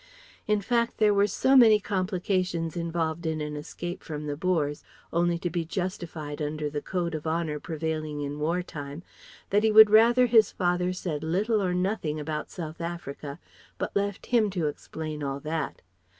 [0.47, 5.37] In fact there were so many complications involved in an escape from the Boers, only
[5.37, 9.03] to be justified under the code of honour prevailing in war time,
[9.51, 13.37] that he would rather his father said little or nothing about South Africa
[13.77, 15.83] but left him to explain all that.